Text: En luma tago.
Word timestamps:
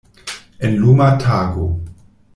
En 0.69 0.73
luma 0.81 1.09
tago. 1.25 1.67